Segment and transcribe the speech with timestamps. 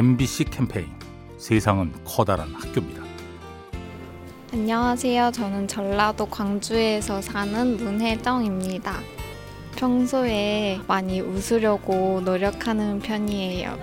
[0.00, 0.88] MBC 캠페인
[1.36, 3.02] 세상은 커다란 학교입니다.
[4.50, 5.30] 안녕하세요.
[5.30, 8.98] 저는 전라도 광주에서 사는 문혜정입니다.
[9.76, 13.78] 평소에 많이 웃으려고 노력하는 편이에요.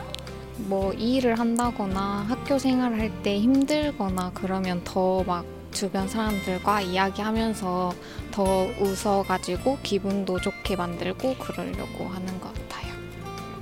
[0.65, 7.93] 뭐 일을 한다거나 학교 생활을 할때 힘들거나 그러면 더 막 주변 사람들과 이야기하면서
[8.31, 12.46] 더 웃어가지고 기분도 좋게 만들고 그러려고 하는 것.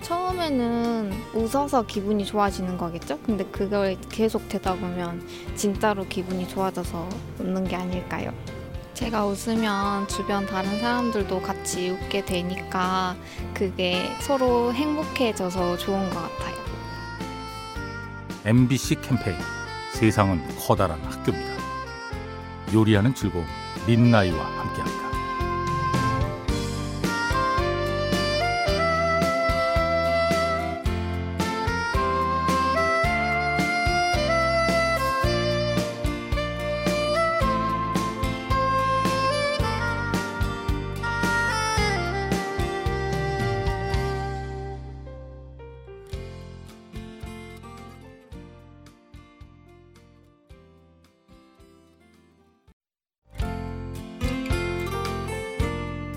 [0.06, 3.18] 처음에는 웃어서 기분이 좋아지는 거겠죠?
[3.26, 7.10] 근데 그걸 계속 되다 보면 진짜로 기분이 좋아져서
[7.40, 8.32] 웃는 게 아닐까요?
[8.94, 13.16] 제가 웃으면 주변 다른 사람들도 같이 웃게 되니까
[13.56, 16.56] 그게 서로 행복해져서 좋은 것 같아요.
[18.46, 19.38] MBC 캠페인
[19.92, 21.56] 세상은 커다란 학교입니다.
[22.72, 23.46] 요리하는 즐거움
[23.88, 25.05] 민나이와 함께합니다.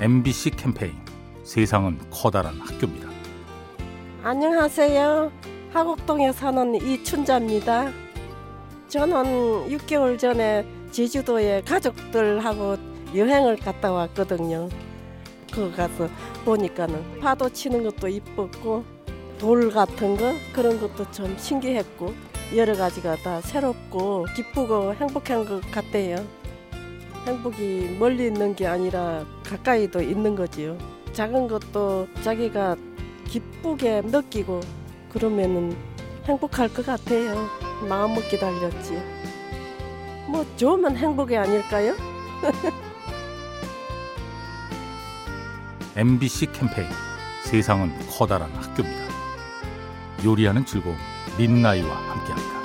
[0.01, 0.93] MBC 캠페인
[1.43, 3.09] 세상은 커다란 학교입니다.
[4.23, 5.33] 안녕하세요.
[5.73, 7.91] 하곡동에 사는 이춘자입니다.
[8.87, 12.77] 저는 6개월 전에 제주도에 가족들하고
[13.13, 14.69] 여행을 갔다 왔거든요.
[15.53, 16.09] 그 가서
[16.45, 18.85] 보니까는 파도 치는 것도 이뻤고
[19.41, 22.15] 돌 같은 거 그런 것도 좀 신기했고
[22.55, 26.38] 여러 가지가 다 새롭고 기쁘고 행복한 것 같대요.
[27.29, 30.79] 행복이 멀리 있는 게 아니라 가까이도 있는 거지요.
[31.13, 32.75] 작은 것도 자기가
[33.27, 34.61] 기쁘게 느끼고
[35.11, 35.77] 그러면은
[36.25, 37.47] 행복할 것 같아요.
[37.87, 38.99] 마음먹기 달렸지.
[40.27, 41.95] 뭐 좋으면 행복이 아닐까요?
[45.97, 46.89] MBC 캠페인
[47.45, 49.09] 세상은 커다란 학교입니다.
[50.25, 50.97] 요리하는 즐거움
[51.37, 52.58] 민나이와 함께합니다.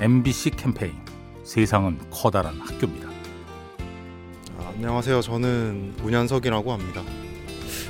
[0.00, 0.94] MBC 캠페인
[1.42, 3.08] 세상은 커다란 학교입니다.
[4.58, 5.20] 아, 안녕하세요.
[5.22, 7.02] 저는 문현석이라고 합니다.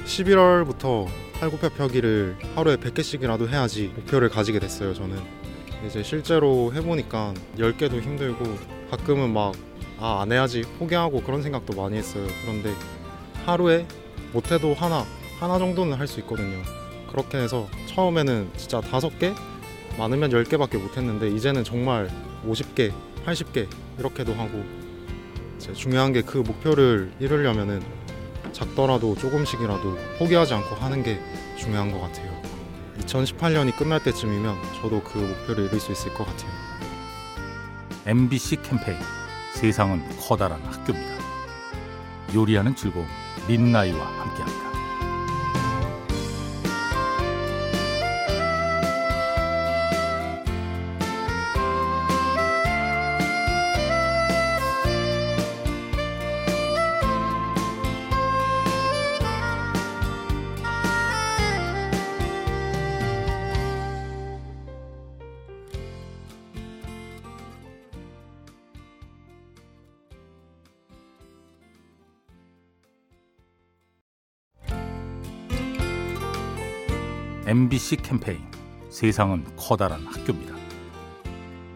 [0.06, 1.06] 11월부터
[1.38, 4.94] 팔굽혀펴기를 하루에 100개씩이라도 해야지 목표를 가지게 됐어요.
[4.94, 5.18] 저는
[5.86, 8.44] 이제 실제로 해보니까 10개도 힘들고
[8.90, 9.54] 가끔은 막
[10.00, 12.26] 아, 안 해야지 포기하고 그런 생각도 많이 했어요.
[12.42, 12.72] 그런데
[13.44, 13.86] 하루에
[14.32, 15.04] 못해도 하나,
[15.40, 16.62] 하나 정도는 할 수 있거든요.
[17.10, 19.34] 그렇게 해서 처음에는 진짜 다섯 개
[19.96, 22.08] 많으면 10개밖에 못했는데 이제는 정말
[22.46, 22.92] 50개,
[23.24, 23.68] 80개
[23.98, 24.64] 이렇게도 하고
[25.74, 27.82] 중요한 게 그 목표를 이루려면은
[28.52, 31.20] 작더라도 조금씩이라도 포기하지 않고 하는 게
[31.56, 32.28] 중요한 것 같아요.
[33.00, 36.50] 2018년이 끝날 때쯤이면 저도 그 목표를 이룰 수 있을 것 같아요.
[38.06, 38.98] MBC 캠페인
[39.54, 41.18] 세상은 커다란 학교입니다.
[42.34, 43.06] 요리하는 즐거움
[43.46, 44.67] 민나이와 함께합니다.
[77.48, 78.40] MBC 캠페인
[78.90, 80.54] 세상은 커다란 학교입니다.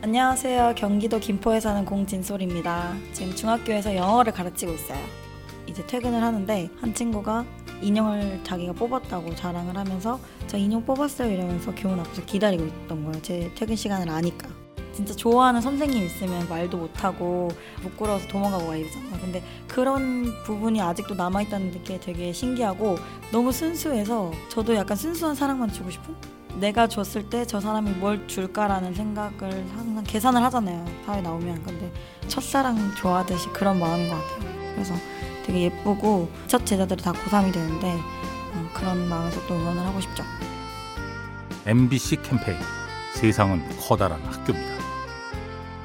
[0.02, 0.74] 안녕하세요.
[0.76, 2.94] 경기도 김포에 사는 공진솔입니다.
[3.14, 5.02] 지금 중학교에서 영어를 가르치고 있어요.
[5.66, 7.46] 이제 퇴근을 하는데 한 친구가
[7.80, 13.22] 인형을 자기가 뽑았다고 자랑을 하면서 저 인형 뽑았어요 이러면서 교문 앞에서 기다리고 있던 거예요.
[13.22, 14.50] 제 퇴근 시간을 아니까.
[14.94, 17.48] 진짜 좋아하는 선생님 있으면 말도 못하고
[17.82, 19.18] 부끄러워서 도망가고 막 이러잖아.
[19.20, 22.98] 근데 그런 부분이 아직도 남아있다는 게 되게 신기하고
[23.30, 26.14] 너무 순수해서 저도 약간 순수한 사랑만 주고 싶은?
[26.60, 30.84] 내가 줬을 때 저 사람이 뭘 줄까라는 생각을 항상 계산을 하잖아요.
[31.06, 31.62] 사회 나오면.
[31.64, 31.90] 근데
[32.28, 34.50] 첫사랑 좋아하듯이 그런 마음인 것 같아요.
[34.74, 34.94] 그래서
[35.46, 37.88] 되게 예쁘고 첫 제자들이 다 고3이 되는데
[38.54, 40.22] 어, 그런 마음에서 또 응원을 하고 싶죠.
[41.64, 42.58] MBC 캠페인
[43.14, 44.81] 세상은 커다란 학교입니다.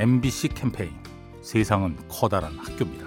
[0.00, 0.92] MBC 캠페인
[1.42, 3.06] 세상은 커다란 학교입니다.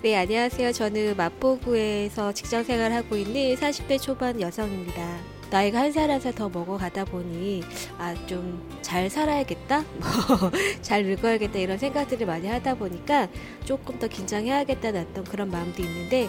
[0.00, 0.70] 네, 안녕하세요.
[0.70, 5.18] 저는 마포구에서 직장 생활하고 있는 40대 초반 여성입니다.
[5.50, 7.64] 나이가 한 살 한 살 더 먹어가다 보니
[7.98, 9.82] 아 좀 잘 살아야겠다,
[10.78, 13.26] 뭐잘 늙어야겠다 이런 생각들을 많이 하다 보니까
[13.64, 16.28] 조금 더 긴장해야겠다는 어떤 그런 마음도 있는데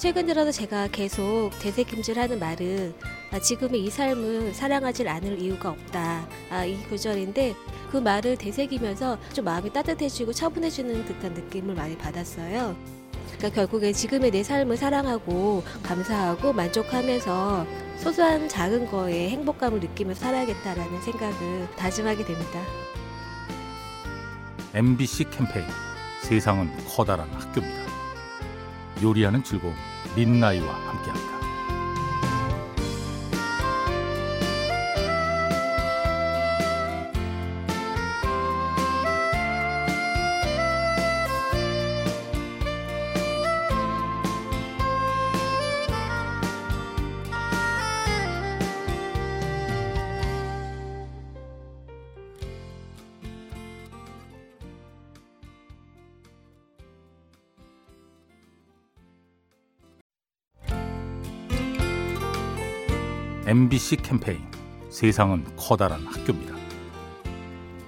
[0.00, 2.94] 최근 들어서 제가 계속 되새김질하는 말은
[3.32, 6.26] 아, 지금의 이 삶을 사랑하지 않을 이유가 없다.
[6.48, 7.54] 아, 이 구절인데
[7.92, 12.74] 그 말을 되새기면서 좀 마음이 따뜻해지고 차분해지는 듯한 느낌을 많이 받았어요.
[13.36, 17.66] 그러니까 결국에 지금의 내 삶을 사랑하고 감사하고 만족하면서
[17.98, 22.62] 소소한 작은 거에 행복감을 느끼면서 살아야겠다라는 생각을 다짐하게 됩니다.
[24.72, 25.66] MBC 캠페인
[26.22, 27.90] 세상은 커다란 학교입니다.
[29.02, 29.74] 요리하는 즐거움
[30.16, 31.39] 민나이와 함께합니다.
[63.50, 64.38] MBC 캠페인
[64.90, 66.54] 세상은 커다란 학교입니다.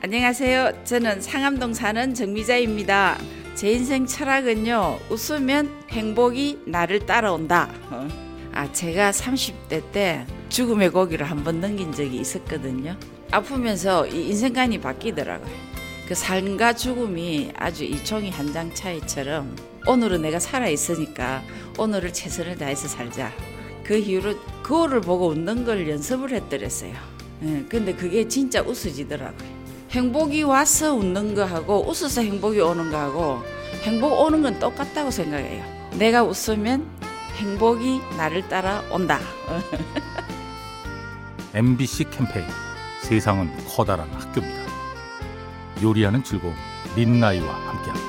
[0.03, 0.83] 안녕하세요.
[0.83, 3.17] 저는 상암동 사는 정미자입니다.
[3.55, 4.99] 제 인생 철학은요.
[5.09, 7.69] 웃으면 행복이 나를 따라온다.
[7.91, 8.09] 어.
[8.53, 12.97] 아, 제가 30대 때 죽음의 고기를 한 번 넘긴 적이 있었거든요.
[13.31, 15.55] 아프면서 이 인생관이 바뀌더라고요.
[16.09, 19.55] 그 삶과 죽음이 아주 이 종이 한 장 차이처럼
[19.87, 21.41] 오늘은 내가 살아 있으니까
[21.79, 23.31] 오늘을 최선을 다해서 살자.
[23.85, 26.95] 그 이후로 거울을 보고 웃는 걸 연습을 했더랬어요.
[27.45, 29.63] 예, 근데 그게 진짜 웃어지더라고요.
[29.91, 33.43] 행복이 와서 웃는 거하고 웃어서 행복이 오는 거하고
[33.83, 35.65] 행복 오는 건 똑같다고 생각해요.
[35.99, 36.87] 내가 웃으면
[37.37, 39.19] 행복이 나를 따라 온다.
[41.55, 42.47] MBC 캠페인
[43.03, 44.63] 세상은 커다란 학교입니다.
[45.83, 46.55] 요리하는 즐거움
[46.97, 48.02] 민나이와 함께합니다.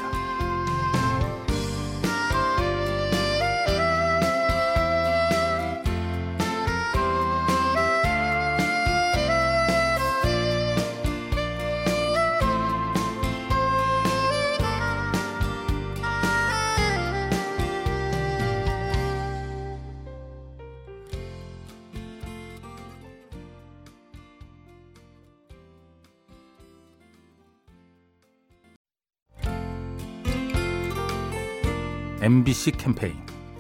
[32.24, 33.16] MBC 캠페인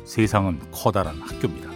[0.06, 1.70] 세상은 커다란 학교입니다.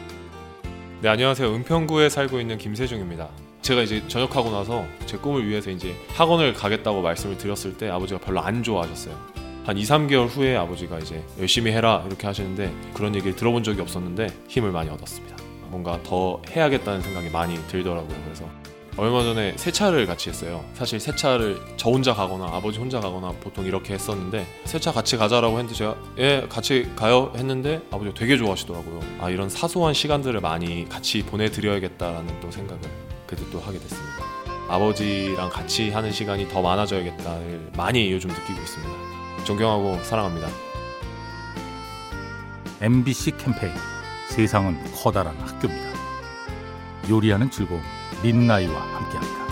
[1.01, 3.27] 네 안녕하세요 은평구에 살고 있는 김세중입니다.
[3.61, 8.39] 제가 이제 전역하고 나서 제 꿈을 위해서 이제 학원을 가겠다고 말씀을 드렸을 때 아버지가 별로
[8.39, 9.19] 안 좋아하셨어요.
[9.65, 14.27] 한 2, 3개월 후에 아버지가 이제 열심히 해라 이렇게 하시는데 그런 얘기를 들어본 적이 없었는데
[14.47, 15.35] 힘을 많이 얻었습니다.
[15.63, 18.17] 뭔가 더 해야겠다는 생각이 많이 들더라고요.
[18.23, 18.49] 그래서
[18.97, 20.65] 얼마 전에 세차를 같이 했어요.
[20.73, 25.77] 사실 세차를 저 혼자 가거나 아버지 혼자 가거나 보통 이렇게 했었는데 세차 같이 가자라고 했는데
[25.77, 28.99] 제가 예 같이 가요 했는데 아버지가 되게 좋아하시더라고요.
[29.19, 32.81] 아 이런 사소한 시간들을 많이 같이 보내드려야겠다라는 또 생각을
[33.27, 34.25] 그때 또 하게 됐습니다.
[34.67, 38.93] 아버지랑 같이 하는 시간이 더 많아져야겠다를 많이 요즘 느끼고 있습니다.
[39.45, 40.47] 존경하고 사랑합니다.
[42.81, 43.73] MBC 캠페인
[44.29, 45.97] 세상은 커다란 학교입니다.
[47.09, 47.81] 요리하는 즐거움
[48.23, 49.46] 민나이와 함께합니다.